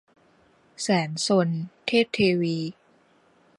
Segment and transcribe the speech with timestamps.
[0.81, 1.47] แสนซน-
[1.87, 2.57] เทพเทวี